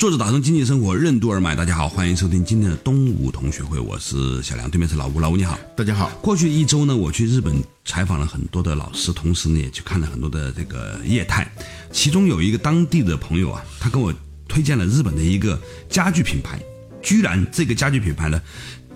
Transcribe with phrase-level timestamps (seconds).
[0.00, 6.08] 作者打通经济生活任督二脉，大家好，欢迎收听今天的东吴同学会，我是小梁，对面是老吴，老吴你好，大家好。
[6.22, 11.46] 过去一周呢，我去日本采访了很多的老师，同时呢也去看了很多的这个业态，
[11.92, 14.10] 其中有一个当地的朋友啊，他跟我
[14.48, 15.60] 推荐了日本的一个
[15.90, 16.58] 家具品牌，
[17.02, 18.40] 居然这个家具品牌呢，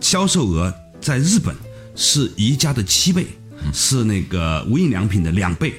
[0.01, 1.55] 销售额在日本
[1.95, 3.27] 是宜家的七倍，
[3.75, 5.75] 是那个无印良品的两倍，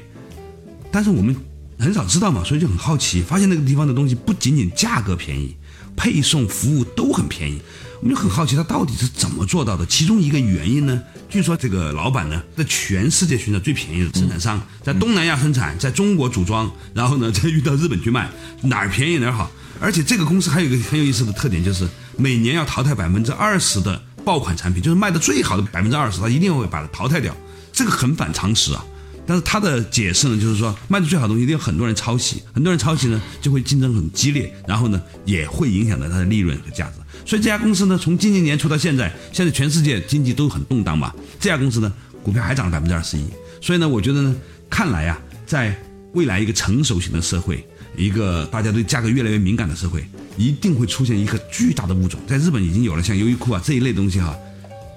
[0.92, 1.36] 但是我们。
[1.80, 5.56] 很少知道嘛，所以就很好奇，发现那个地方的东西不仅仅价格便宜，
[5.96, 7.62] 配送服务都很便宜，
[8.02, 9.86] 我们就很好奇他到底是怎么做到的。
[9.86, 18.30] 其中一个原因呢，据说这个老板呢在全世界寻找最便宜的生产商，在东南亚生产，在中国组装，然后呢再运到日本去卖，
[18.62, 19.52] 哪儿便宜哪儿好。
[19.82, 21.86] 而且这个公司还有一个很有意思的特点，就是
[22.18, 27.36] 每年要淘汰百分之二十的爆款产品，就是卖的最好的百分之二十，他一定会把它淘汰掉，
[27.74, 28.84] 这个很反常识啊。
[29.28, 36.94] 但是他的解释呢，就是说卖的最好的东西一定有很多人抄袭，很多人抄袭呢就会竞争很激烈，然后呢也会影响到它的利润和价值。
[37.26, 43.26] 所以这家公司呢，从今年年初到现在，现在全世界经济都很动荡嘛，这家公司呢股票还涨了百分之二十一。
[43.62, 44.36] 所以呢，我觉得呢，
[44.70, 45.76] 看来啊，在
[46.14, 47.68] 未来一个成熟型的社会，
[47.98, 50.06] 一个大家对价格越来越敏感的社会，
[50.38, 52.20] 一定会出现一个巨大的物种。
[52.28, 54.36] 在日本已经有了像优衣库啊这一类东西哈，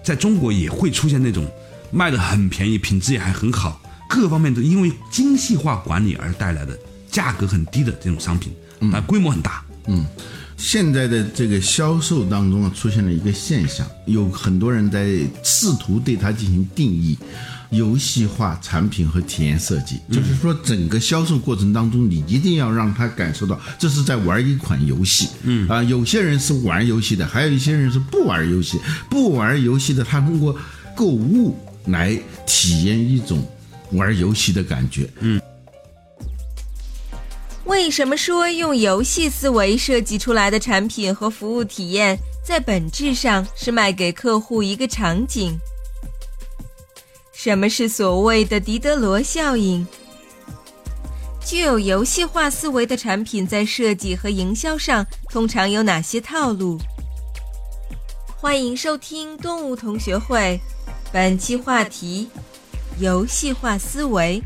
[0.04, 1.50] 在中国也会出现那种
[1.90, 3.80] 卖的很便宜，品质也还很好。
[4.08, 6.76] 各方面都因为精细化管理而带来的
[7.10, 8.52] 价格很低的这种商品，
[8.90, 9.62] 但规模很大。
[9.86, 10.04] 嗯，
[10.56, 17.16] 现在的这个销售当中啊，出现了一个现象，有很多人在试图对它进行定义，
[17.70, 25.28] 游戏化产品和体验设计，就是说整个销售过程当中，你一定要让他感受到这是在玩一款游戏。
[25.42, 28.78] 嗯啊，有些人是玩游戏的，还有一些人是不玩游戏，
[29.10, 30.54] 不玩游戏的，他通过
[30.94, 33.47] 购物来体验一种。
[33.93, 35.41] 玩游戏的感觉，嗯。
[37.65, 45.56] 为什么说用游戏思维设计出来的产品和服务体验，在本质上是卖给客户一个场景？
[47.32, 49.87] 什么是所谓的狄德罗效应？
[51.44, 56.78] 具有游戏化思维的产品在设计和营销上通常有哪些套路？
[58.37, 60.59] 欢迎收听动物同学会，
[61.12, 62.28] 本期话题。
[63.00, 64.42] 游戏化思维，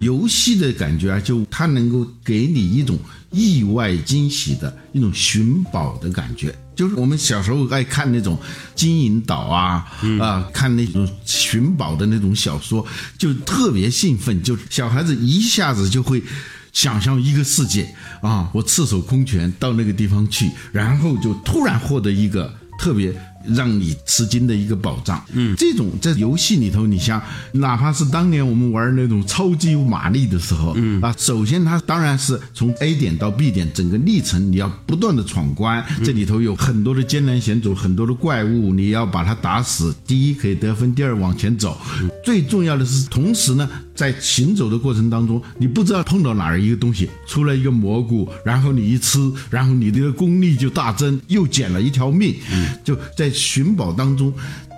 [0.00, 2.98] 游戏的感觉啊，就它能够给你一种
[3.30, 6.52] 意外惊喜的一种寻宝的感觉。
[6.74, 8.36] 就是我们小时候爱看那种
[8.74, 9.86] 金银岛啊
[10.20, 12.84] 啊，看那种寻宝的那种小说，
[13.16, 16.20] 就特别兴奋，就小孩子一下子就会。
[16.72, 23.14] 想象一个世界啊，我赤手空拳到那个地方去，然后就突然获得一个特别。
[23.44, 31.00] 让你吃惊的一个宝藏，嗯，这种在游戏里头，你像哪怕是当年我们玩那种超级玛丽的时候，嗯。
[31.00, 41.76] 啊，首先它当然是从 A 点到 B 点整个历程，你要不断的闯关，这里头有很多的艰难险阻，很多的怪物，你要把它打死，第一可以得分，第二往前走，
[42.24, 49.18] 最重要的是，同时呢，在行走的过程当中，你不知道碰到哪儿一个东西，出来一个蘑菇，然后你一吃，
[49.50, 53.30] 然后你的功力就大增，又捡了一条命，嗯，就在。
[53.42, 54.32] 寻宝当中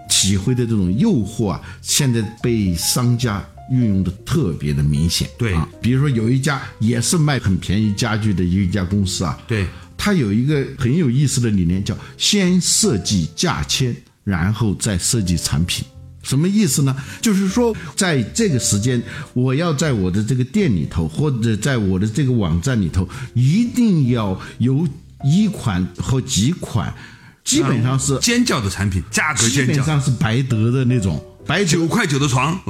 [0.08, 5.28] 体会的这种诱惑啊，现在被商家运用的特别的明显。
[5.36, 9.66] 对啊，比如说有一家也是卖很便宜家具的一家公司啊，对，
[9.98, 13.94] 它有一个很有意思的理念，叫先设计价签，
[14.24, 15.84] 然后再设计产品。
[16.24, 16.96] 什么意思呢？
[17.20, 19.00] 就是说在这个时间，
[19.34, 24.88] 我要在我的这个店里头，或者在我的这个网站里头，一定要有
[25.24, 26.92] 一款和几款。
[27.44, 32.58] 基本上是尖叫的产品，价格尖叫，基本上是白得的那种，白九块九的床。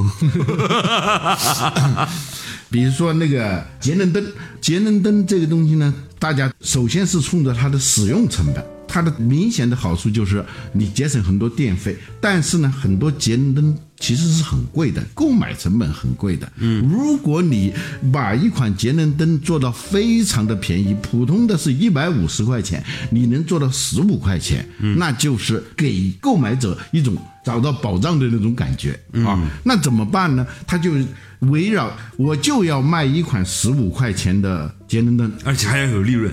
[2.69, 4.27] 比如说那个节能灯，
[4.61, 8.74] 节能灯这个东西呢，大家首先是冲着它的使用成本。
[8.95, 16.53] 它的明显的好处就是你节省很多电费，但是呢，很多节能灯其实是很贵的，购买成本很贵的。
[16.59, 17.75] 嗯，如果你
[18.13, 24.65] 把一款节能灯做到非常的便宜，普通的是一百五十块钱，你能做到十五块钱，
[24.97, 28.97] 那就是给购买者一种找到保障的那种感觉
[29.27, 29.43] 啊。
[29.65, 30.47] 那怎么办呢？
[30.69, 30.93] 他就
[31.41, 36.33] 围绕我就要卖一款十五块钱的节能灯，而且还要有利润。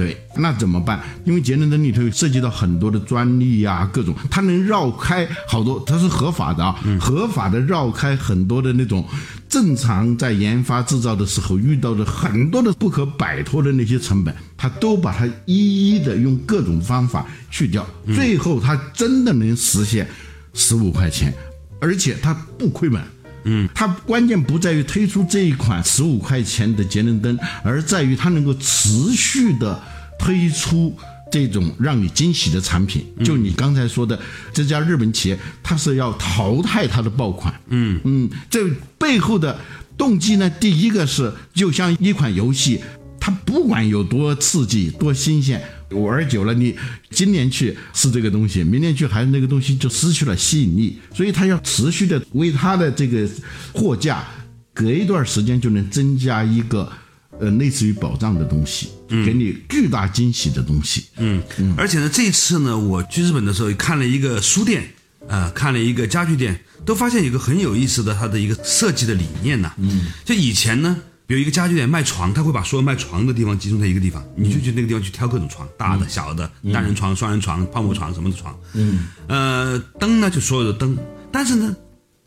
[0.00, 0.98] 对，那怎么办？
[1.26, 9.04] 因为节能灯里头涉及到很多的专利呀、各种，它能绕开好多，它是合法的啊，合法的绕开很多的那种
[9.46, 20.08] 正常在研发制造的时候遇到的很多的不可摆脱的那些成本，它都把它一一的用各种方法去掉，最后它真的能实现
[20.54, 21.30] 十五块钱，
[21.78, 23.02] 而且它不亏本。
[23.44, 29.80] 嗯，它关键不在于推出这一款十五块钱的节能灯，而在于它能够持续的
[30.18, 30.96] 推出
[31.30, 33.06] 这种让你惊喜的产品。
[33.24, 34.18] 就你刚才说的
[34.52, 37.54] 这家日本企业，它是要淘汰它的爆款。
[37.68, 39.58] 嗯嗯，这背后的
[39.96, 42.80] 动机呢，第一个是就像一款游戏，
[43.18, 45.62] 它不管有多刺激、多新鲜。
[45.90, 46.76] 玩久了，你
[47.10, 50.98] 今年去是这个东西，明年去还是那个东西，就失去了吸引力。
[51.14, 53.28] 所以他要持续的为他的这个
[53.72, 54.24] 货架，
[54.72, 56.90] 隔一段时间就能增加一个
[57.38, 61.06] 呃类似于宝藏的东西，给你巨大惊喜的东西。
[61.18, 61.42] 嗯，
[61.76, 64.84] 而且呢，这次呢，我去日本的时候看了一个书店，
[65.26, 69.72] 呃，看了一个家具店，都发现有个很有意思的它的一个设计的理念呐。
[69.78, 70.96] 嗯，就以前呢。
[71.30, 78.52] 有一个家具店卖床，他会把所有卖床的地方集中在一个地方，你就去那个地方去挑各种床，大的、小的，单人床、双人床、泡沫床什么的床。
[78.72, 80.98] 嗯，呃，灯呢就所有的灯，
[81.30, 81.76] 但是呢，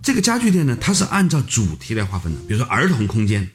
[0.01, 3.45] 这个家具店呢，它是按照主题来划分的，比如说儿童空间，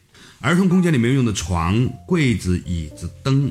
[0.40, 3.50] 儿童空间里面用的床、柜子、椅子、灯，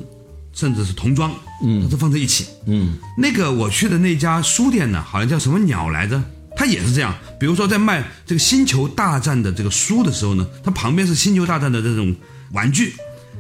[0.54, 1.34] 甚至是童装，
[1.64, 2.46] 嗯，它都放在一起。
[2.68, 6.24] 嗯，那个我去的那家书店呢，好像叫什么鸟来着？
[6.58, 12.16] 它也是这样，比如说在卖这个《星球大战》的这个书的时候呢，它旁边是《星球大战》的这种
[12.52, 12.96] 玩具，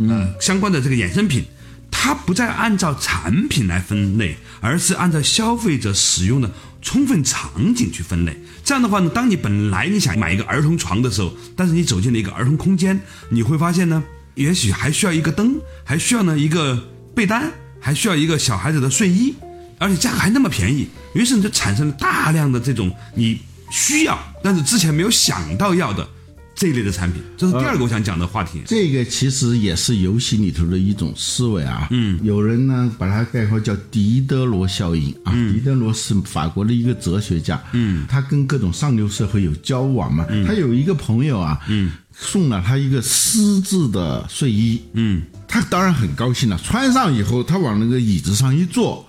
[0.08, 1.44] 呃，相关的这个衍生品，
[1.90, 6.52] 它不再按照产品来分类，而是按照消费者使用的
[6.84, 8.38] 充分场景去分类。
[8.64, 13.00] 这样的话呢，当你本来你想买一个儿童床的时候，但是你走进了一个儿童空间，
[13.30, 14.04] 你会发现呢，
[14.36, 19.34] 也许还需要一个灯，还需要呢一个被单，还需要一个小孩子的睡衣。
[19.77, 23.39] 而且价格还那么便宜，于是你就产生了大量的这种你
[23.71, 26.07] 需要，但是之前没有想到要的
[26.56, 27.21] 这一类的产品。
[27.38, 28.63] 这是第二个我想讲的话题。
[28.65, 31.88] 这个其实也是游戏里头的一种思维啊。
[31.91, 35.31] 嗯，有人呢把它概括叫狄德罗效应啊。
[35.53, 37.62] 狄德罗是法国的一个哲学家。
[37.74, 40.25] 嗯，他跟各种上流社会有交往嘛。
[40.29, 41.59] 嗯，他有一个朋友啊。
[41.68, 44.81] 嗯，送了他一个丝质的睡衣。
[44.94, 49.06] 嗯，他当然很高兴了，穿上以后，他往那个椅子上一坐。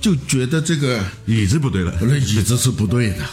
[0.00, 3.16] 就觉得这个椅子不对了，那椅子是不对的，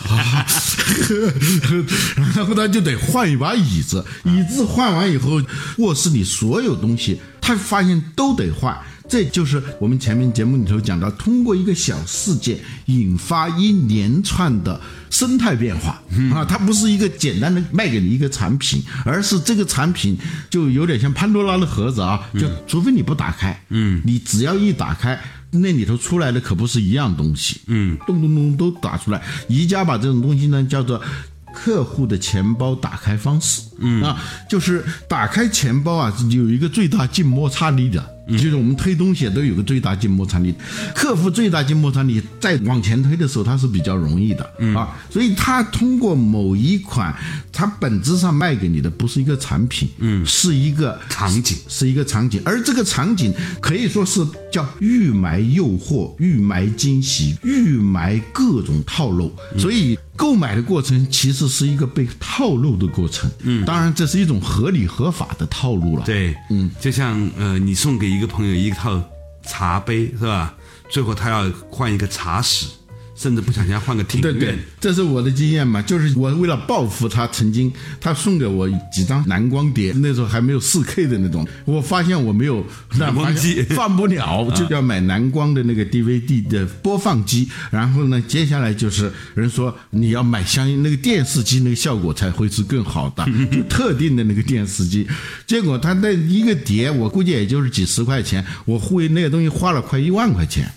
[2.17, 4.03] 然后他就得换一把椅子。
[4.23, 5.41] 椅子换完以后，
[5.77, 8.75] 卧室里所有东西他发现都得换。
[9.07, 12.57] 这就是我们前面节目里头讲到，通过一个小事件
[12.87, 16.01] 引发一连串的生态变化
[16.33, 16.43] 啊！
[16.43, 20.17] 它不是一个简单的卖给你一个产品，而是这个产品
[20.49, 22.19] 就有点像潘多拉的盒子啊！
[22.33, 25.21] 就除非你不打开，嗯，你只要一打开。
[25.51, 29.21] 那里头出来的可不是一样东西，嗯，咚咚咚都打出来。
[29.47, 31.01] 宜家把这种东西呢叫做
[31.53, 38.11] 客户的钱包打开方式，嗯啊，就是打开钱包啊有一个最大静摩擦力的。
[38.27, 40.51] 就是我们推东西都有个最大静摩擦力，
[40.95, 44.43] 客户最大静摩擦力，再往前推的时候，它是比较容易的
[44.75, 44.97] 啊。
[45.11, 47.15] 所以它通过某一款，
[47.53, 52.41] 它本质上卖给你的不是一个产品，嗯，是一个场景，是一个场景。
[52.43, 54.25] 而这个场景可以说是
[54.55, 59.31] 叫预埋诱惑、预埋惊喜、预埋各种套路。
[59.57, 63.29] 所以购买的过程其实是一个被套路的过程。
[63.43, 66.05] 嗯，当然这是一种合理合法的套路了。
[66.05, 68.05] 对，嗯，就像呃，你送给。
[68.15, 69.01] 一个朋友一套
[69.43, 70.55] 茶杯是吧？
[70.89, 72.67] 最后他要换一个茶室。
[73.15, 75.81] 甚至不小心换个庭院，对对，这是我的经验嘛。
[75.81, 81.47] 就是我为了报复他，曾经他送给我几张蓝光碟，那时候还没有四 K 的那种。
[81.63, 82.65] 我发现我没有
[82.99, 87.49] 蓝光机 放不了，就要买蓝光的那个 DVD 的播放机。
[87.71, 95.07] 然后呢，接下来就是人说你要买相应那个电视机，那个效果才会是更好的， 就特定的那个电视机。
[95.47, 100.69] 结果他那一个碟，我估计也就是几十块钱，我为那个东西花了快一万块钱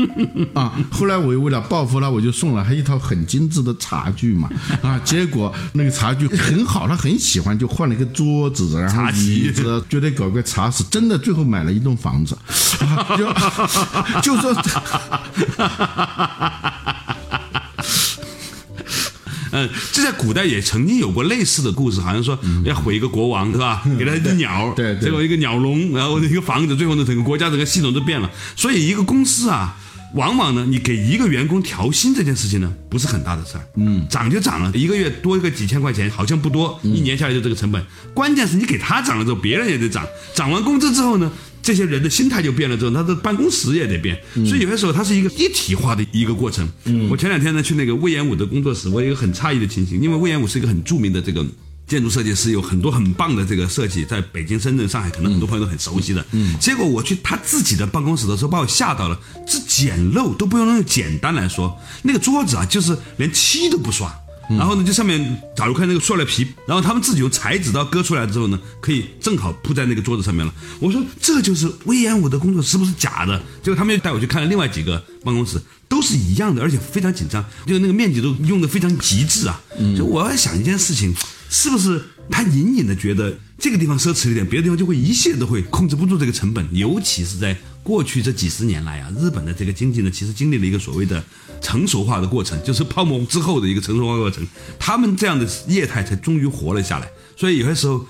[0.54, 0.80] 啊。
[0.90, 1.81] 后来我又为了报。
[1.82, 4.48] 报复他，我就送了他一套很精致的茶具嘛，
[4.82, 12.38] 啊，结果那个茶具很好，他很喜欢，就换了一个桌子，然后茶几椅子，就得搞个茶室，真的最后买了一栋房子，
[12.78, 13.26] 啊就
[14.22, 14.54] 就说。
[19.50, 23.82] 嗯， 这在古代也曾经有过类似的故事，好像说要毁一个国王是吧？
[23.98, 28.30] 给他一只鸟，对对结果一个鸟笼，然后一个房子，最后呢，整个国家整个系统都变了。
[28.54, 29.76] 所以一个公司啊，
[30.14, 37.84] 往往呢，你给一个员工调薪这件事情呢，不是很大的事儿，嗯，涨就涨了，一个月多一个几千块钱，好像不多，一年下来就这个成本。
[38.12, 41.30] 关键是你给他涨了之后，别人也得涨，涨完工资之后呢？
[41.62, 46.68] 这些人的心态就变了之后，他的办公室也得变，所以有些时候它是一个一体化的一个过程。
[47.08, 51.46] 我前两天呢去那个魏延武的工作室，我有一个很诧异的情形，因为魏延武是一个很著名的这个
[51.92, 56.24] 建筑设计师，有很多很棒的这个设计，在北京、深圳、上海，可能很多朋友都很熟悉的。
[56.58, 64.10] 结果我去他自己的办公室的时候，把我吓到了，这简陋都不用用简单来说，那个桌子啊，就是连漆都不刷。
[64.48, 70.52] 然后呢，就上面假如看那个塑料皮，然后他们自己用裁纸刀割出来之后呢，可以正好铺在那个桌子上面了。
[70.80, 73.38] 我说这就是威严武的工作是不是假的？
[73.62, 79.60] 结果他们又带我去看了另外几个办公室，都是一样的，而且非常紧张，就那个面积都用的非常极致啊。
[79.96, 81.14] 就我要想一件事情，
[81.52, 91.22] 是不是他隐隐的觉得这个地方奢侈一点，别的地方就会一切都会控制不住这个成本，尤其是在过去这几十年来啊，日本的这个经济呢，其实经历了一个所谓的。
[91.62, 94.44] 成熟化的过程，就是泡沫之后的一个成熟化过程。
[94.80, 97.08] 他们这样的业态才终于活了下来。
[97.36, 98.04] 所以有些时候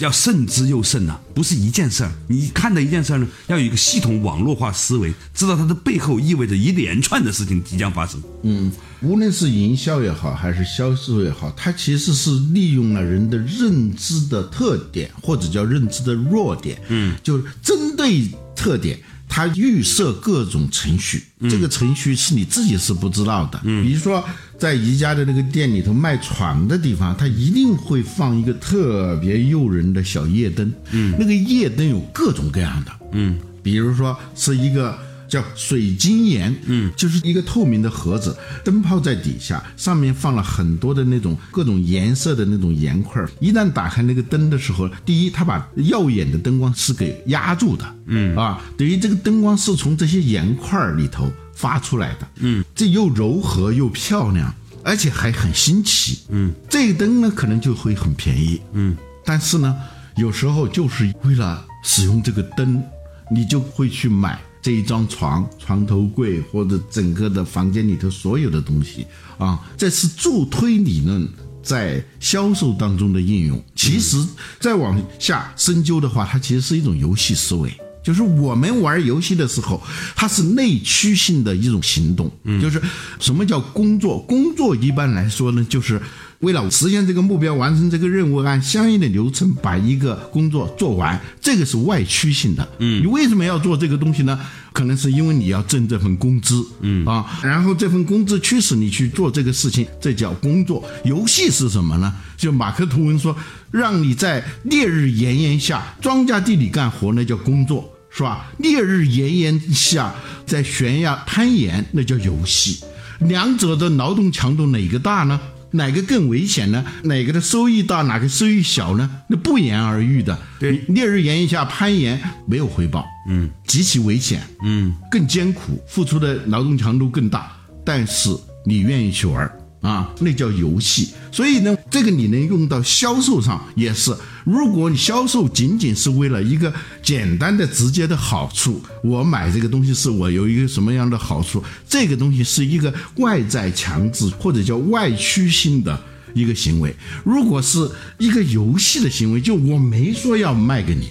[0.00, 2.12] 要慎之又慎呐，不是一件事儿。
[2.28, 8.22] 你看的一件事儿呢，要有一个系统网络化思维，知道它的背后意味着一连串的事情即将发生。
[8.42, 8.72] 嗯，
[9.02, 16.80] 无论是营销也好，还是销售也好，它其实是利用了人的认知的特点，或者叫认知的弱点。
[16.88, 18.98] 嗯，就是针对特点。
[19.26, 23.60] 它预设各种程序，这个程序是你自己是不知道的。
[23.64, 24.22] 嗯比如说，
[24.64, 30.72] 在宜家的那个店里头卖床的地方，它一定会放一个特别诱人的小夜灯。
[30.90, 32.90] 嗯，那个夜灯有各种各样的。
[33.12, 34.98] 嗯，比如说是一个。
[35.26, 43.24] 叫水晶岩，嗯，就是一个透明的盒子，灯泡在底下，上面放了很多的那种各种颜色的那种盐块。
[43.40, 59.76] 一旦打开那个灯的时候，第一，它把耀眼的灯光是给压住的，嗯啊，等于这个灯光是从这些盐块里头发出来的，嗯，这又柔和又漂亮，而且还很新奇，嗯，这个灯呢可能就会很便宜，嗯，但是呢，
[60.16, 62.82] 有时候就是为了使用这个灯，
[63.30, 64.40] 你就会去买。
[64.62, 69.06] 这一张床、床头柜或者整个的房间里头所有的东西
[69.36, 71.28] 啊，这是助推理论
[71.62, 73.62] 在销售当中的应用。
[73.76, 74.16] 其实
[74.58, 77.70] 再往下深究的话，它其实是一种游戏思维，
[78.04, 79.82] 就是我们玩游戏的时候，
[80.14, 82.30] 它是内驱性的一种行动。
[82.44, 82.80] 嗯就是
[83.18, 84.20] 什么叫工作？
[84.20, 86.00] 工作一般来说呢，就是。
[86.40, 92.68] 为了实现这个目标，完成这个任务，按相应的流程把一个工作做完，这个是外驱性的。
[92.80, 94.38] 嗯，你为什么要做这个东西呢？
[94.70, 96.62] 可能是因为你要挣这份工资。
[96.82, 100.84] 嗯啊，然后这份工资驱使你去做这个事情，这叫工作。
[101.04, 102.12] 游戏是什么呢？
[102.36, 103.34] 就马克吐温说，
[103.70, 108.46] 让你在烈日炎炎下庄稼地里干活，那叫工作，是吧？
[108.58, 110.14] 烈日炎炎下
[110.46, 112.84] 在悬崖攀岩，那叫游戏。
[113.20, 115.40] 两者的劳动强度哪个大呢？
[115.72, 116.84] 哪个更危险呢？
[117.02, 119.10] 哪个的收益大，哪个收益小呢？
[119.28, 120.38] 那不言而喻的。
[120.60, 127.50] 对，烈日炎炎下攀岩没有回报，嗯，极其危险，嗯，更艰苦，付出的劳动强度更大，
[127.84, 128.30] 但是
[128.64, 129.50] 你愿意去玩。
[129.84, 131.10] 啊，那叫游戏。
[131.30, 134.14] 所以呢，这个你能用到销售上也是。
[134.44, 136.72] 如果你销售仅仅是为了一个
[137.02, 145.98] 简单的、直接的好处，我买这个东西是我有一个什么样的好处，这个东西是一个外在强制或者叫外驱性的
[146.34, 146.94] 一个行为。
[147.24, 151.08] 如果是一个游戏的行为，就我没说要卖给你，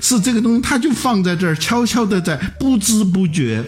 [0.00, 3.64] 是这个东西，它就放在这儿，悄悄的在不知不觉。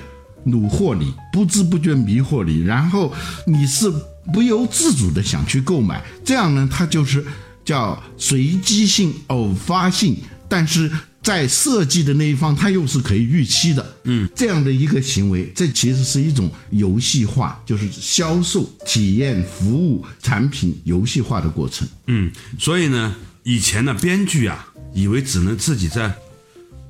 [0.47, 3.13] 虏获你，不知不觉迷惑你，然后
[3.47, 3.93] 你是
[4.33, 7.25] 不由自主的想去购买，这样呢，它就是
[7.65, 10.17] 叫随机性、偶发性，
[10.49, 10.91] 但是
[11.23, 26.15] 在设计的那一方，它又是可以预期的，嗯，这样的一个行为，这其实是一种游戏化，就是销售、体验、服务、产品游戏化的过程，嗯，所以呢，以前的编剧啊，以为只能自己在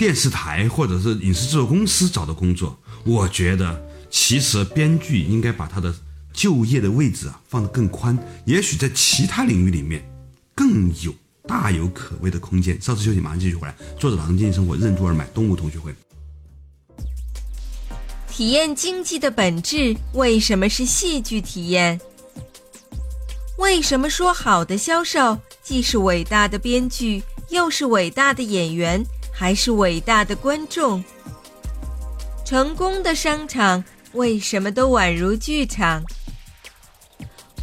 [0.01, 2.75] 电视台或者是影视制作公司找的工作。
[3.05, 5.95] 我觉得，其实编剧应该把他的
[6.33, 10.03] 就业的位置啊放得更宽，也许在其他领域里面
[10.55, 11.15] 更有
[11.47, 12.81] 大有可为的空间。
[12.81, 13.77] 稍事休息，马上继续回来。
[13.99, 15.95] 作者：老人经生活，任督二脉，东吴同学会。
[18.27, 22.01] 体验经济的本质为什么是戏剧体验？
[23.59, 29.05] 为什么说好的销售既是伟大的编剧，又是伟大的演员，
[29.41, 31.03] 还是伟大的观众？
[32.45, 33.83] 成功的商场
[34.13, 36.03] 为什么都宛如剧场？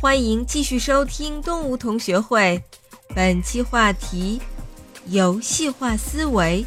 [0.02, 2.60] 欢迎继续收听动物同学会，
[3.14, 4.42] 本期话题：
[5.06, 6.66] 游戏化思维。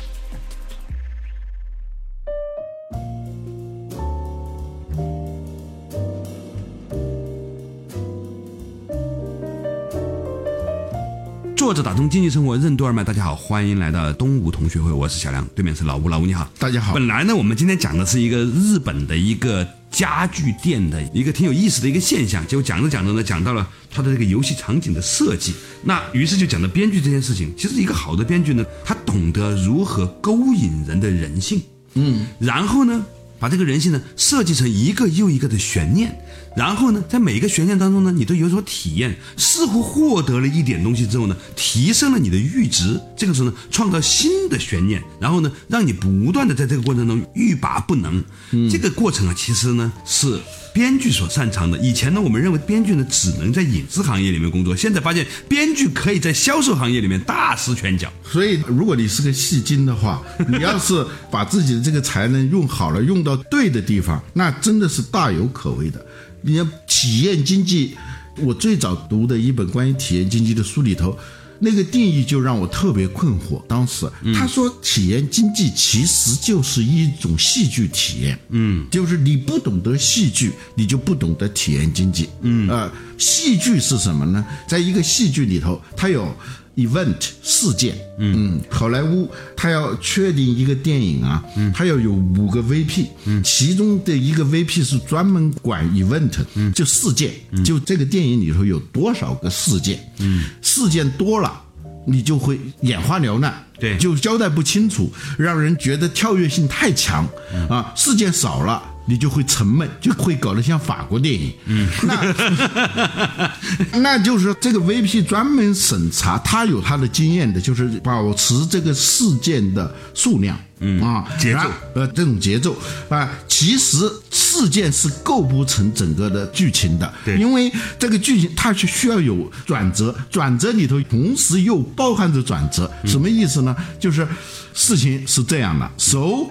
[11.70, 16.92] 作者打通经济生活任督二脉，大家好，欢迎来到东吴同学会，我是小梁，对面是老吴，老吴你好，大家好。
[16.94, 27.54] 本来呢，我们今天讲的是一个日本的一个家具店的一个挺有意思的一个现象，结果讲着讲着呢，讲到了他的这个游戏场景的设计，那于是就讲到编剧这件事情。
[27.56, 31.62] 其实一个好的编剧呢，他懂得如何勾引人的人性，
[31.94, 33.06] 嗯，然后呢。
[33.38, 36.14] 把这个人性呢设计成一个又一个的悬念，
[36.56, 43.00] 然后呢，在每一个悬念当中呢，你都有所体验，似乎获得了一点东西之后呢，提升了你的阈值。
[43.16, 48.22] 这个时候呢，创造新的悬念，然后呢，让你不断的在这个过程中欲罢不能。
[48.70, 50.40] 这个过程啊，其实呢是。
[50.72, 58.08] 编剧所擅长的，以前呢，我们认为编剧呢只能在影视行业里面工作，现在发现编剧可以在销售行业里面大施拳脚。
[58.24, 66.06] 所以，如果你是个戏精的话，你要是把自己的这个才能用好了，用到对的地方，那真的是大有可为的。
[66.42, 67.96] 你要体验经济，
[68.38, 71.16] 我最早读的一本关于体验经济的书里头。
[71.62, 73.62] 那个定义就让我特别困惑。
[73.68, 78.38] 当时他说，体验经济其实就是一种戏剧体验。
[78.48, 82.30] 嗯，就是你不懂得戏剧，你就不懂得体验经济。
[82.40, 84.42] 嗯，呃，戏剧是什么呢？
[84.66, 86.34] 在一个戏剧里头，它有。
[86.76, 97.62] Event 事件，嗯，好莱坞他要确定一个电影啊，嗯，他要有五个 VP，嗯，其中的一个 VP 是专门管 event，嗯，就事件，嗯。
[97.64, 101.60] 就这个电影里头有多少个事件，嗯，事件多了，
[102.06, 107.28] 你就会眼花缭乱，对，就交代不清楚，让人觉得跳跃性太强，
[107.68, 108.82] 啊，事件少了。
[109.06, 111.52] 你就会沉闷，就会搞得像法国电影。
[111.66, 113.50] 嗯，那
[114.00, 120.58] 那就是这个 VP 专门审查，他有他的经验的，就是保持这个事件的数量。
[120.82, 122.74] 嗯啊，节奏呃，这种节奏
[123.10, 127.12] 啊，其实事件是构不成整个的剧情的。
[127.22, 132.90] 对，因为这个剧情它是需要有转折，转折里头同时又包含着转折。
[133.04, 133.76] 什么意思呢？
[133.98, 134.26] 就是
[134.72, 136.46] 事情是这样的，So，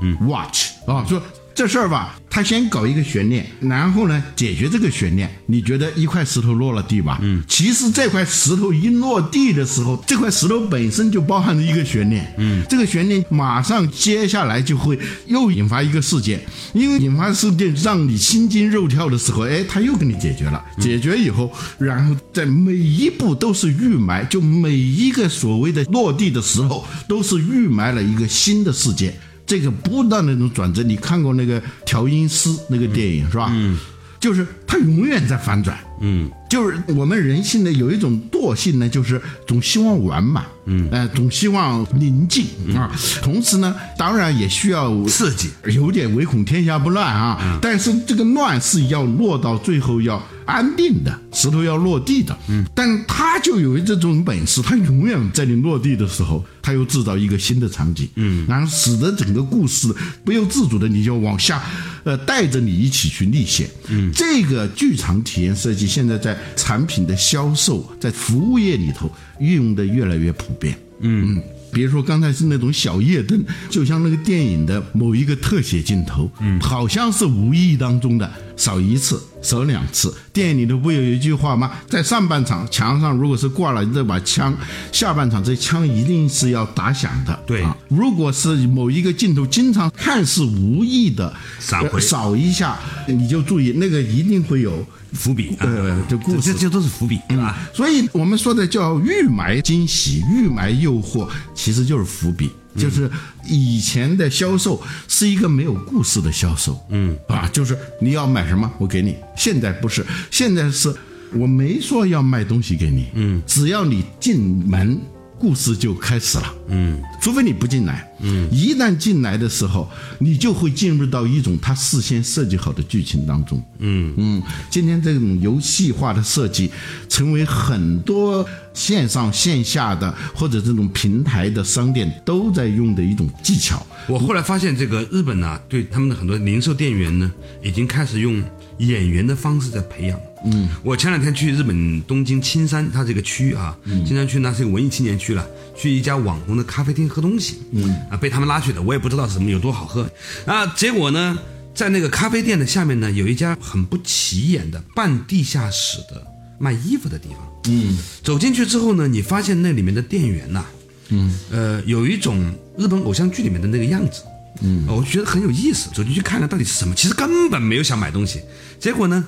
[0.00, 1.20] 嗯，Watch 啊，说。
[1.54, 5.30] 这事儿吧，他先搞一个悬念，然后呢解决这个悬念。
[5.46, 7.18] 你觉得一块石头落了地吧？
[7.22, 12.34] 嗯，其实这块石头一落地的时候，这块石头本身就包含着一个悬念。
[12.38, 16.40] 嗯，这个悬念马上接下来就会又引发一个事件，
[16.72, 20.64] 因为引发事件让你心惊肉跳的时候，哎，他又给你解决了。
[20.80, 29.14] 解决以后，然后在每一步都是预埋，就每一个所谓的落地的时候，都是预埋了一个新的事件。
[29.46, 33.50] 这个不断的那种转折，你看过那个调音师那个电影是吧？
[33.52, 33.78] 嗯，
[34.18, 35.78] 就是他永远在反转。
[36.00, 40.44] 嗯，就是我们人性的有一种惰性呢，就是总希望完满。
[40.64, 42.90] 嗯，哎，总希望宁静啊。
[43.20, 47.58] 同时呢，当然也需要刺激，有点唯恐天下不乱啊。
[47.60, 50.20] 但是这个乱是要落到最后要。
[50.44, 59.88] 安定的石头要落地的，嗯，但他就有这种本事，他永远在你落地的时候，他又制造一个新的场景，嗯，然后使得整个故事
[60.24, 61.62] 不由自主的你就往下，
[62.04, 71.40] 呃，带着你一起去历险，嗯，这个剧场体验设计现在在产品的销售，在服务业里头运用的越来越普遍，嗯。
[71.74, 80.14] 比如说刚才是那种小夜灯，就像那个电影的某一个特写镜头，嗯，好像是无意当中的少一次、少两次。
[80.32, 81.72] 电影里头不有一句话吗？
[81.88, 84.54] 在上半场墙上如果是挂了这把枪，
[84.92, 87.38] 下半场这枪一定是要打响的。
[87.46, 94.84] 对，如果是某一个镜头经常看似无意的少少一下，你就注意那个一定会有。
[95.12, 97.58] 伏笔，呃，这故事这这都是伏笔，对吧？
[97.74, 102.50] 所以我们说的叫预埋惊喜、预埋诱惑，其实就是伏笔。
[102.76, 103.10] 就是
[103.44, 109.16] 以前的销售是一个没有故事的销售，嗯啊，就是你要买什么我给你。
[109.36, 110.94] 现在不是，现在是
[111.34, 114.98] 我没说要卖东西给你，嗯，只要你进门。
[115.42, 116.54] 故事就开始了。
[116.68, 118.08] 嗯，除非你不进来。
[118.20, 123.60] 嗯，一旦进来的时候，你就会进入到一种他事先设计好的剧情当中。
[123.80, 126.70] 嗯嗯，今天这种游戏化的设计，
[127.08, 133.84] 成为很多线上线下的或者这种平台的商店都在用的一种技巧。
[134.06, 137.28] 我后来发现，这个日本呢、对他们的很多零售店员呢，
[137.64, 138.40] 已经开始用
[138.78, 140.16] 演员的方式在培养。
[140.44, 143.76] 嗯，我前两天去日本东京青山，它这个区啊，
[144.06, 147.58] 青山区呢是个文艺青年区了，去一家网红的咖啡厅喝东西。
[147.72, 150.10] 嗯，啊，被他们拉去的，我也不知道是什么有多好喝。
[150.46, 151.38] 啊，结果呢，
[151.74, 156.26] 在那个咖啡店的下面呢，有一家很不起眼的半地下室的
[156.58, 157.38] 卖衣服的地方。
[157.68, 160.64] 嗯，走进去之后呢，你发现那里面的店员呐、
[161.10, 164.22] 嗯呃，有一种日本偶像剧里面的那个样子，
[164.60, 165.88] 嗯，我觉得很有意思。
[165.94, 168.40] 走进去看看到底是什么，其实根本没有想买东西，
[168.80, 169.24] 结果呢，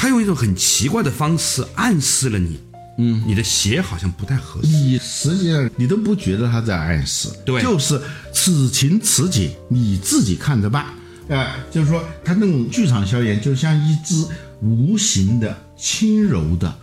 [0.00, 2.58] 他用一种很奇怪的方式暗示了你，
[2.96, 4.68] 嗯，你的鞋好像不太合适。
[4.68, 8.00] 你实际上你都不觉得他在暗示，对就是
[8.32, 10.86] 此情此景你自己看着办。
[11.28, 14.26] 呃、就是说他那种剧场消炎，就像一只
[14.62, 16.74] 无形的、轻柔的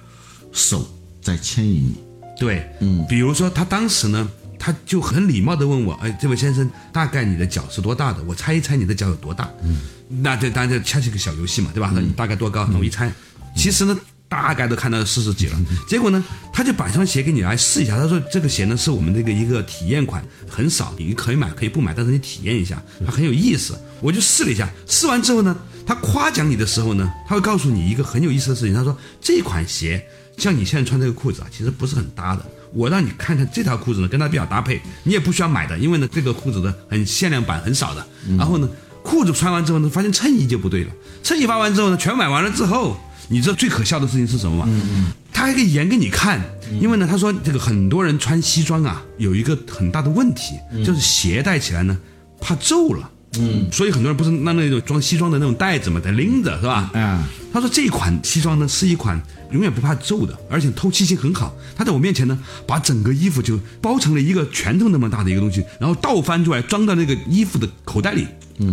[0.52, 0.88] 手
[1.20, 1.96] 在牵引你。
[2.40, 8.24] 对，嗯，比如说他当时呢，他就很礼貌地问我，哎，这位先生，大概你的脚是多大的？
[8.28, 9.50] 我猜一猜你的脚有多大？
[9.64, 11.92] 嗯，那这当然这掐起个小游戏嘛，对吧？
[11.94, 12.68] 那你大概多高？
[12.72, 13.12] 那我一猜，
[13.56, 13.98] 其实呢。
[14.30, 17.98] 大概都看到四十几了，结果呢，他就把一双鞋给你来试一下。
[17.98, 23.80] 他说这个鞋呢是我们这个一个体验款，很少，你可以买可以不买，但是你体验一下，它很有意思。
[24.02, 28.74] 我就试了一下，试完之后呢，他夸奖你的时候呢，他会告诉你一个很有意思的事情。
[28.74, 30.06] 他说这款鞋
[30.38, 32.46] 像你现在穿这个裤子啊，其实不是很搭的。
[32.74, 38.06] 我让你看看这条裤子呢，跟它比较搭配，你也不需要买的，因为呢这个裤子呢很限量版，很少的。
[38.38, 38.68] 然后呢，
[39.08, 40.92] 裤子穿完之后呢，发现衬衣就不对了。
[41.24, 42.98] 衬衣发完之后呢，全买完了之后，
[43.30, 44.66] 你知道最可笑的事情是什么吗？
[44.68, 46.42] 嗯嗯，他还可以演给你看，
[46.82, 51.98] 因为呢，他说这个很多人穿西装啊，有一个很大的问题，就是鞋带起来呢
[52.42, 53.10] 怕皱了。
[53.40, 56.90] 嗯，所以很多人不是那那种装西装的那种袋子嘛，得拎着是吧？
[56.94, 59.20] 啊他说这款西装呢是一款
[59.52, 61.54] 永远不怕皱的，而且透气性很好。
[61.76, 68.28] 他在我面前呢，把整个衣服就包成了一个拳头那么大的一个东西，然后倒翻出来装到那个衣服的口袋里，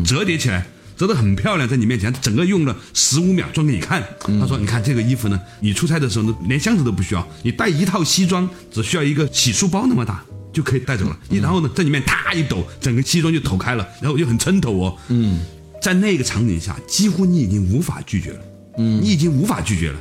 [0.05, 0.67] 折叠起来。
[0.97, 4.01] 折得很漂亮，在你面前，整个用了十五秒装给你看。
[4.39, 11.19] 他说：“你看这个衣服呢，你出差的时候呢，连箱子都不需要，你带一套西装只需要一个洗漱包那么大就可以带走了。
[11.29, 14.97] 你然后呢，在里面啪一抖，整个西装就抖开了，然后又很撑头哦。
[15.09, 15.41] 嗯，
[15.83, 18.41] 在那个场景下，几乎你已经无法拒绝了。
[18.79, 19.99] 嗯，你已经无法拒绝了。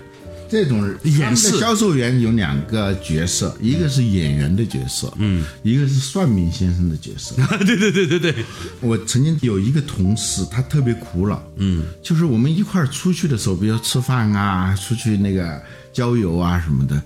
[0.53, 7.35] 这种演的销售员有两个角色，一个是演员的角色，嗯，一个是算命先生的角色。
[7.65, 8.35] 对对对对对，
[8.79, 15.59] 我曾经有一个同事，他特别苦恼，嗯，就是我们一块儿出去的时候，比如吃饭啊，出去那个
[15.91, 17.01] 郊游啊什么的，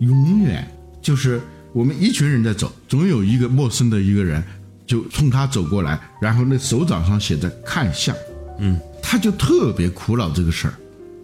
[0.00, 0.68] 永远
[1.00, 1.40] 就是
[1.72, 4.42] 我们一群人在走，总有一个陌生的一个人
[4.84, 8.16] 就冲他走过来，然后那手掌上写着看相，
[8.58, 10.74] 嗯，他就特别苦恼这个事儿，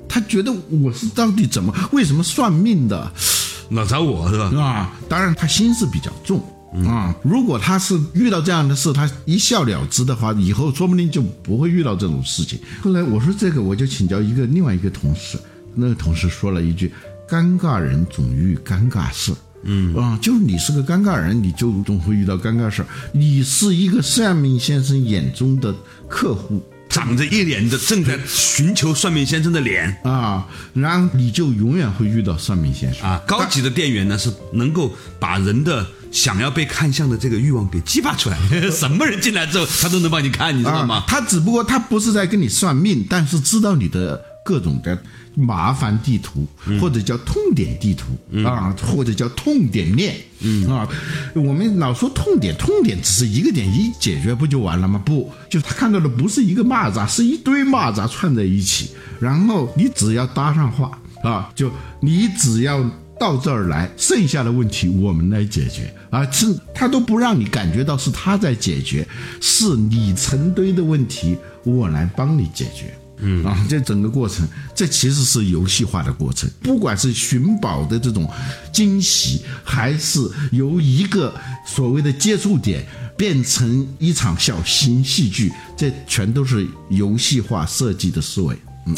[0.09, 3.13] 他觉得我是到底怎么为什么算命的？
[3.71, 4.45] 老找我是吧？
[4.61, 6.43] 啊，当然他心思比较重
[6.87, 7.15] 啊。
[7.23, 12.59] 如果他是遇到这样的事，他一笑了之的话，以后说不定就不会遇到这种事情。
[12.83, 15.39] 后来我说这个，我就请教一个另外一个同事，
[15.75, 16.93] 那个同事说了一句
[17.29, 19.33] ：“尴尬人总遇尴尬事。”
[19.67, 22.89] 嗯啊，就是你是个尴尬人，你就总会遇到尴尬事儿。
[23.13, 25.75] 你是一个算命先生眼中的
[26.07, 26.63] 客户，
[26.95, 33.21] 长着一脸的正在寻求算命先生的脸啊，然后你就永远会遇到算命先生啊！
[33.27, 38.39] 高级的店员呢是能够把人的想要被看相的这个欲望给激发出来，
[38.71, 40.99] 什么人进来之后他都能帮你看，你知道吗？
[40.99, 44.97] 啊、他只不过他不是在跟你算命，但是知道你的各种的
[45.35, 50.15] 麻烦地图，嗯、或者叫痛点地图、嗯、啊，或者叫痛点链。
[50.41, 50.89] 嗯啊，
[51.35, 55.01] 我们老说痛点，痛点只是一个点一解决不就完了吗？
[55.05, 61.71] 不，就是他看到的不是一个蚂蚱，是一堆蚂蚱串在一起，然后你只要搭上话啊，就
[62.01, 62.85] 你只要。
[63.17, 66.29] 到这儿来，剩下的问题我们来解决啊！
[66.33, 69.07] 是他都不让你感觉到是他在解决，
[69.41, 72.93] 是你成堆的问题，我来帮你解决。
[73.19, 76.51] 嗯啊，这整个过程，这其实是游戏化的过程。
[76.61, 78.29] 不管是寻宝的这种
[78.73, 81.35] 惊喜，还是由一个
[81.67, 82.85] 所谓的接触点
[83.17, 88.57] 变成一场小型戏剧，这全都是游戏化设计的思维。
[88.87, 88.95] 嗯，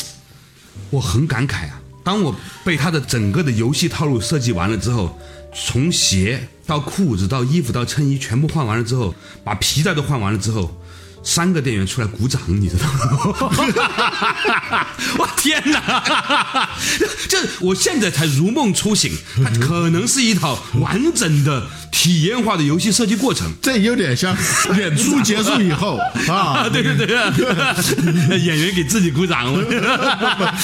[0.91, 1.81] 我很感慨啊。
[2.03, 5.19] 当我被他的整个的游戏套路设计完了之后，
[5.53, 10.81] 从鞋到裤子到衣服到衬衣全部换完了之后，把皮带都换完了之后，
[11.27, 14.87] 三个店员出来鼓掌，你知道吗？
[15.19, 16.71] 我天哪！
[17.29, 19.13] 这我现在才如梦初醒，
[19.43, 23.51] 它可能是一套完整的体验化的游戏设计过程。
[23.63, 24.37] 这有点像
[24.77, 25.97] 演出结束以后
[26.29, 27.09] 啊，对对对，
[28.39, 29.55] 演员给自己鼓掌，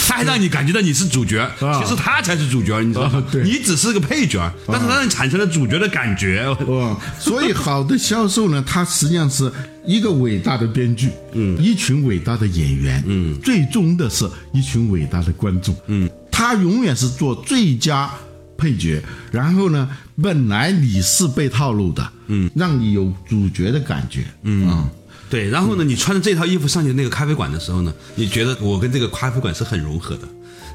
[0.07, 3.25] 他还让你感觉到你是主角，其实他才是主角，你知道吗？
[3.42, 6.42] 你只是个配角，但是他让你产生了主角的感觉。
[6.66, 9.51] 哦，所以好的销售呢，他实际上是
[9.87, 18.11] 一个伟大的编剧，嗯，一群伟大的演员，嗯，最终的是一群伟大的观众，嗯，他永远是做最佳
[18.59, 19.88] 配角，然后呢，
[20.23, 24.89] 本来你是被套路的，嗯，让你有主角的感觉，嗯。
[25.29, 30.29] 对，然后呢，你穿着这套衣服上去那个咖啡馆的时候呢，你觉得我跟这个咖啡馆是很融合的。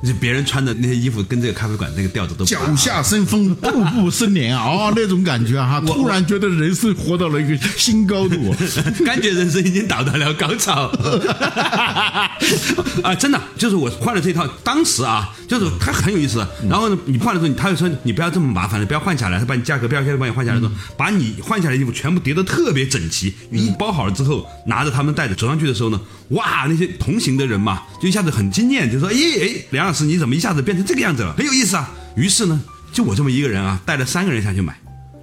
[0.03, 8.53] 就别人穿的那些衣服跟这个咖啡馆那个调子都脚下生风，步步生莲啊，那种感觉哈，突然觉得人生活到了一个新高度，
[9.05, 10.91] 感觉人生已经达到了高潮。
[13.03, 16.45] 啊，真的，就是我换了这套，当时啊，就是它很有意思。
[16.69, 29.87] 然后呢，你换的时候，他就说你不要这么麻烦了，不要换下来，他把你价格标签帮你换下来，之后把你换下来的衣服全部叠得特别整齐，一包好了之后，拿着他们袋子走上去的时候呢，哇，那些同行的人嘛，就一下子很惊艳，就说，咦，哎，梁。
[29.87, 31.33] 老师，你怎么一下子变成这个样子了？
[31.37, 31.89] 很有意思啊！
[32.15, 32.61] 于是呢，
[32.91, 34.77] 就我这么一个人啊，带了三个人下去买，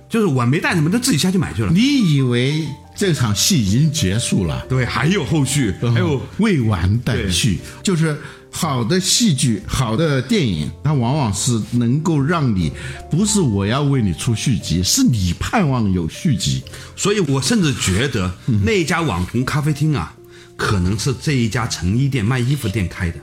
[0.08, 1.70] 就是我没带什么，他自己下去买去了。
[1.70, 4.64] 你以为这场戏已经结束了？
[4.68, 7.58] 对，还有后续，还有未完待续。
[7.82, 8.18] 就是
[8.50, 12.72] 好的戏剧、好的电影，它往往是能够让你
[13.10, 16.62] 不是我要为你出续集，是你盼望有续集。
[16.96, 20.14] 所以我甚至觉得那家网红咖啡厅啊，
[20.56, 23.18] 可能是这一家成衣店卖衣服店开的，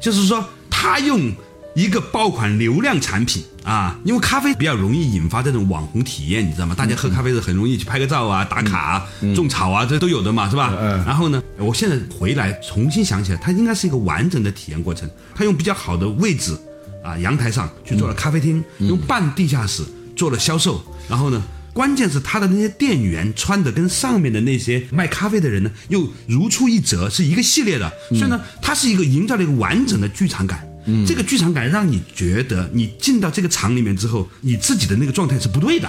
[0.00, 0.44] 就是说。
[0.80, 1.32] 他用
[1.74, 6.72] 一个爆款流量产品啊，因为咖啡比较容易引发这种网红体验，你知道吗？
[6.72, 10.72] 大家喝咖啡的很容易去拍个照啊、打卡啊、种草啊，这都有的嘛，是吧？
[11.04, 15.10] 然后呢，我现在回来重新想起来，它应该是一个完整的体验过程。
[15.34, 16.56] 他用比较好的位置
[17.02, 19.82] 啊，阳台上去做了咖啡厅，用半地下室
[20.14, 21.42] 做了销售，然后呢？
[21.78, 27.88] 关键是他的那些店员穿的跟上面的那些卖咖啡的人呢，又如出一辙，是一个系列的。
[28.08, 30.68] 所以呢，它是一个营造了一个完整的剧场感。
[30.86, 35.88] 嗯，这个剧场感让你觉得你进到这个场里面之后，你自己的那个状态是不对的。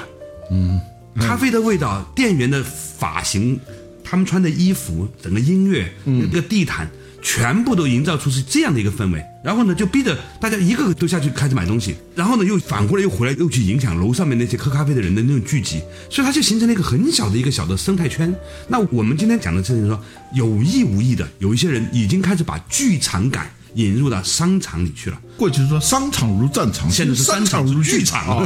[0.52, 0.80] 嗯，
[1.16, 3.60] 咖啡的味道，店员的发型，
[4.04, 6.88] 他们穿的衣服，整个音乐，那个地毯。
[7.22, 18.34] 全部都营造出是这样的一个氛围，然后呢，就逼着大家一个个都下去开始买东西，然后呢，又反过来又回来又去影响楼上面那些喝咖啡的人的那种聚集，所以它就形成了一个很小的一个小的生态圈。
[18.68, 20.00] 那我们今天讲的事情说，
[20.34, 25.22] 有意无意的，有一些人已经开始把剧场感引入到商场里去了。
[25.38, 28.46] 过去说商场如战场，现在是商场如剧场，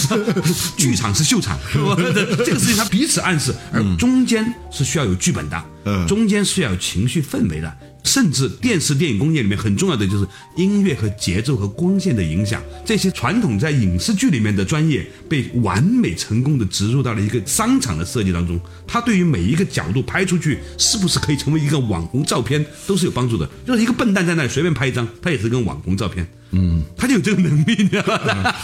[0.76, 7.76] 剧场是秀场，这个事情它彼此暗示，而中间是需要有剧本的，中间是要有情绪氛围的。
[8.04, 18.60] 甚至电视电影工业里面很重要的就是音乐和节奏和光线的影响，这些传统在影视剧里面的专业被完美成功的植入到了一个商场的设计当中。
[18.86, 23.48] 它对于每一个角度拍出去是不是可以成为一个网红照片都是有帮助的。
[23.66, 26.28] 就是一个笨蛋在那里随便拍一张，它也是跟网红照片。
[26.50, 28.54] 嗯，他就有这个能力，你知道吗？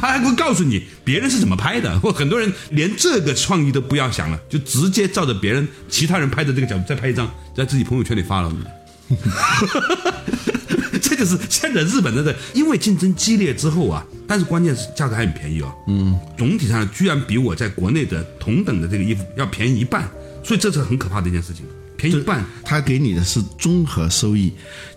[0.00, 1.98] 他还会告诉你别人是怎么拍的。
[2.00, 8.52] 或很多人连这个创意都不要想了，就直接照着别人其他人拍的这个角度再拍一张，在自己朋友圈里发了。
[11.00, 15.72] 这就是现在日本的，因为竞争激烈之后啊，但是关键是价格还很便宜哦。
[15.86, 20.08] 嗯，总体上居然比我在国内的同等的这个衣服要便宜一半，
[20.42, 21.64] 所以这是很可怕的一件事情。
[22.10, 24.52] 便宜一半，他给你的是综合收益，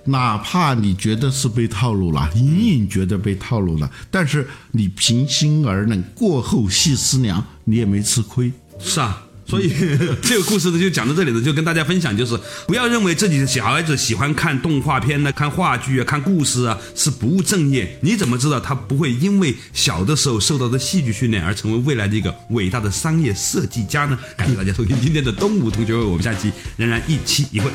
[0.06, 8.52] 哪怕你觉得是被套路了，隐隐觉得被套路了，但是你平心而论，过后细思量，你也没吃亏。
[8.80, 9.24] 是啊。
[9.48, 9.70] 所以
[10.22, 17.98] 这个故事呢，就讲到这里了，就跟大家分享，就是不要认为自己的小孩子喜欢看动画片呢、看话剧啊、看故事啊是不务正业。
[18.02, 24.20] 你怎么知道他不会因为小的时候受到的戏剧训练而成为未来的一个伟大的商业设计家呢？
[24.36, 27.72] 感谢大家收听今天的东吴同学会，我们下期仍然一期一会。